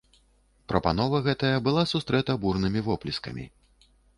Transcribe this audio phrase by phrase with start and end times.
[0.71, 3.45] Прапанова гэтая была сустрэта бурнымі воплескамі.